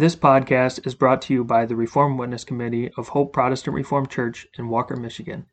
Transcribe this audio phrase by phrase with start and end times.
[0.00, 4.08] This podcast is brought to you by the Reformed Witness Committee of Hope Protestant Reformed
[4.08, 5.44] Church in Walker, Michigan.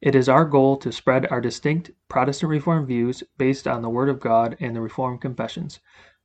[0.00, 4.08] It is our goal to spread our distinct Protestant Reformed views based on the Word
[4.08, 5.78] of God and the Reformed Confessions.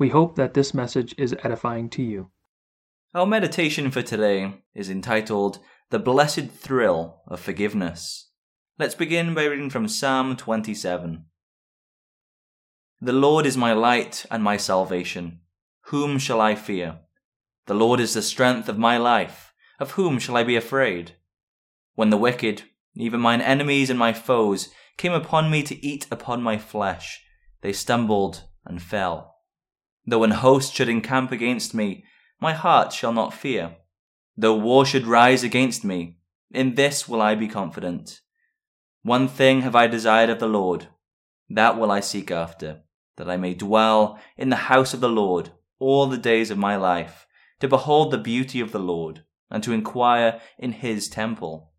[0.00, 2.32] We hope that this message is edifying to you.
[3.14, 5.60] Our meditation for today is entitled
[5.90, 8.32] The Blessed Thrill of Forgiveness.
[8.80, 11.24] Let's begin by reading from Psalm 27.
[13.00, 15.42] The Lord is my light and my salvation.
[15.82, 16.98] Whom shall I fear?
[17.66, 19.52] The Lord is the strength of my life.
[19.78, 21.16] Of whom shall I be afraid?
[21.94, 22.62] When the wicked,
[22.94, 27.22] even mine enemies and my foes, came upon me to eat upon my flesh,
[27.62, 29.36] they stumbled and fell.
[30.06, 32.04] Though an host should encamp against me,
[32.40, 33.76] my heart shall not fear.
[34.36, 36.18] Though war should rise against me,
[36.50, 38.20] in this will I be confident.
[39.02, 40.88] One thing have I desired of the Lord,
[41.48, 42.82] that will I seek after,
[43.16, 46.76] that I may dwell in the house of the Lord all the days of my
[46.76, 47.26] life
[47.60, 51.72] to behold the beauty of the Lord, and to inquire in his temple.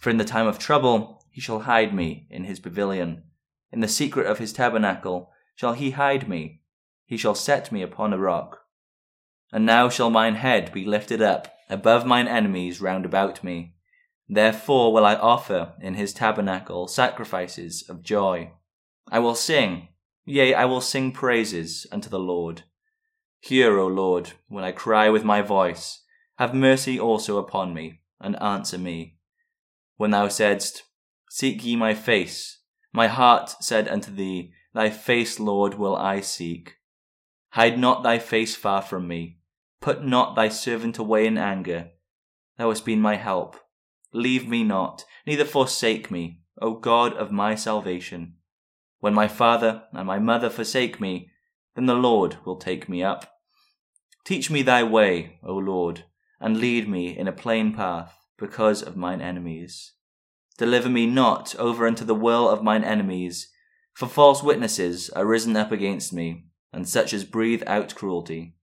[0.00, 3.24] For in the time of trouble he shall hide me in his pavilion.
[3.72, 6.62] In the secret of his tabernacle shall he hide me.
[7.04, 8.60] He shall set me upon a rock.
[9.52, 13.74] And now shall mine head be lifted up above mine enemies round about me.
[14.28, 18.52] Therefore will I offer in his tabernacle sacrifices of joy.
[19.10, 19.88] I will sing,
[20.24, 22.64] yea, I will sing praises unto the Lord.
[23.40, 26.02] Hear, O Lord, when I cry with my voice.
[26.38, 29.16] Have mercy also upon me, and answer me.
[29.96, 30.84] When thou saidst,
[31.30, 32.60] Seek ye my face,
[32.92, 36.76] my heart said unto thee, Thy face, Lord, will I seek.
[37.50, 39.38] Hide not thy face far from me.
[39.80, 41.90] Put not thy servant away in anger.
[42.56, 43.56] Thou hast been my help.
[44.12, 48.34] Leave me not, neither forsake me, O God of my salvation.
[49.00, 51.30] When my father and my mother forsake me,
[51.78, 53.38] then the Lord will take me up.
[54.24, 56.06] Teach me thy way, O Lord,
[56.40, 59.92] and lead me in a plain path because of mine enemies.
[60.56, 63.48] Deliver me not over unto the will of mine enemies,
[63.94, 68.56] for false witnesses are risen up against me, and such as breathe out cruelty.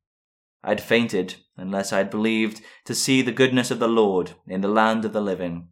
[0.62, 4.60] I had fainted unless I had believed to see the goodness of the Lord in
[4.60, 5.70] the land of the living.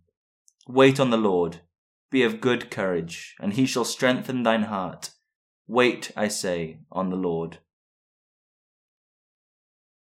[0.65, 1.59] Wait on the Lord,
[2.09, 5.09] be of good courage, and he shall strengthen thine heart.
[5.73, 7.57] Wait, I say, on the Lord.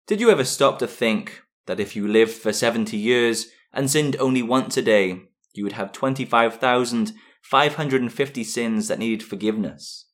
[0.08, 4.16] Did you ever stop to think that if you lived for 70 years and sinned
[4.18, 10.06] only once a day, you would have 25,550 sins that needed forgiveness?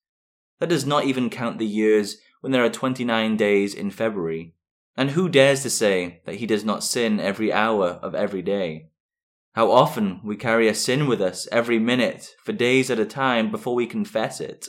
[0.60, 4.56] That does not even count the years when there are 29 days in February.
[4.98, 8.90] And who dares to say that he does not sin every hour of every day?
[9.54, 13.52] How often we carry a sin with us every minute for days at a time
[13.52, 14.68] before we confess it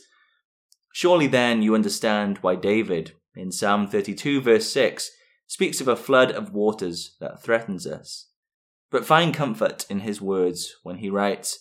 [0.96, 5.10] Surely then you understand why David, in Psalm 32 verse 6,
[5.48, 8.28] speaks of a flood of waters that threatens us.
[8.92, 11.58] But find comfort in his words when he writes,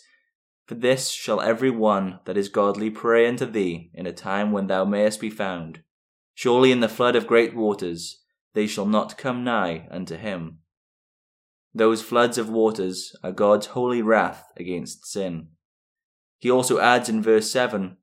[0.68, 4.68] For this shall every one that is godly pray unto thee in a time when
[4.68, 5.82] thou mayest be found.
[6.36, 8.20] Surely in the flood of great waters
[8.54, 10.60] they shall not come nigh unto him.
[11.74, 15.48] Those floods of waters are God's holy wrath against sin.
[16.38, 17.98] He also adds in verse 7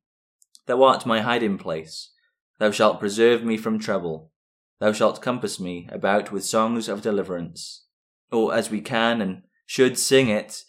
[0.67, 2.11] Thou art my hiding place.
[2.59, 4.33] Thou shalt preserve me from trouble.
[4.79, 7.87] Thou shalt compass me about with songs of deliverance.
[8.31, 10.65] Or as we can and should sing it,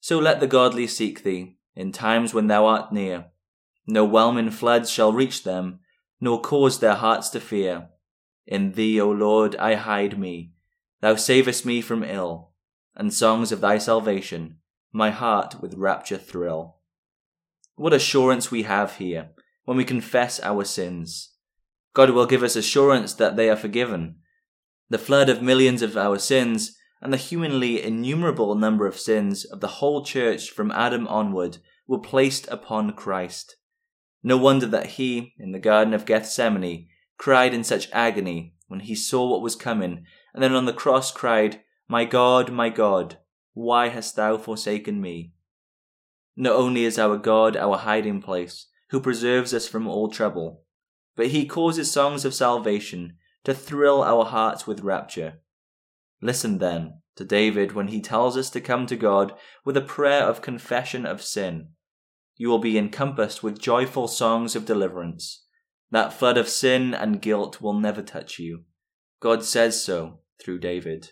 [0.00, 3.26] so let the godly seek thee in times when thou art near.
[3.86, 5.80] No whelming floods shall reach them,
[6.20, 7.88] nor cause their hearts to fear.
[8.46, 10.52] In thee, O Lord, I hide me.
[11.00, 12.50] Thou savest me from ill,
[12.96, 14.58] and songs of thy salvation
[14.92, 16.77] my heart with rapture thrill.
[17.78, 19.30] What assurance we have here
[19.64, 21.34] when we confess our sins.
[21.94, 24.16] God will give us assurance that they are forgiven.
[24.90, 29.60] The flood of millions of our sins and the humanly innumerable number of sins of
[29.60, 33.54] the whole church from Adam onward were placed upon Christ.
[34.24, 38.96] No wonder that he, in the Garden of Gethsemane, cried in such agony when he
[38.96, 43.18] saw what was coming, and then on the cross cried, My God, my God,
[43.54, 45.34] why hast thou forsaken me?
[46.40, 50.62] Not only is our God our hiding place, who preserves us from all trouble,
[51.16, 55.40] but he causes songs of salvation to thrill our hearts with rapture.
[56.22, 59.32] Listen then to David when he tells us to come to God
[59.64, 61.70] with a prayer of confession of sin.
[62.36, 65.44] You will be encompassed with joyful songs of deliverance.
[65.90, 68.62] That flood of sin and guilt will never touch you.
[69.18, 71.10] God says so through David.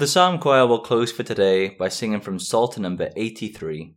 [0.00, 3.96] The Psalm Choir will close for today by singing from Psalter number 83.